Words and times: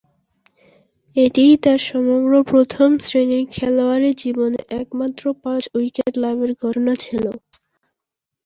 এটিই 1.15 1.53
তার 1.63 1.79
সমগ্র 1.89 2.31
প্রথম-শ্রেণীর 2.51 3.45
খেলোয়াড়ী 3.51 4.11
জীবনে 4.17 4.59
একমাত্র 4.81 5.23
পাঁচ-উইকেট 5.43 6.13
লাভের 6.17 6.51
ঘটনা 6.61 6.93
ছিল। 7.03 7.25